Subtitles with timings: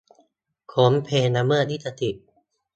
[0.71, 2.27] ค้นเพลงละเมิดลิขสิทธิ์